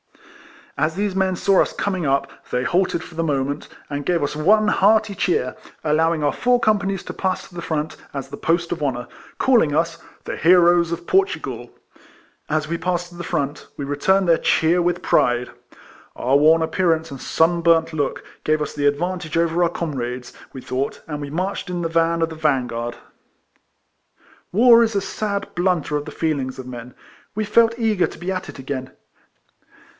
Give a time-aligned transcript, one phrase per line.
[0.79, 4.23] As these men saw us com ing up they halted for the moment, and gave
[4.23, 8.37] us one hearty cheer, allowing our four companies to pass to the front, as the
[8.37, 11.69] post of honour, calling us" The heroes of Portu gal."
[12.49, 15.51] As we passed to the front, we re turned their cheer with pride.
[16.15, 20.61] Our worn appearance and sun burnt look gave us the advantage over our comrades, we
[20.61, 22.95] thought, and we marched in the van of the vansuard.
[24.51, 26.95] AYar is a sad blunter of the feelings of men.
[27.35, 28.93] We felt eager to be at it again.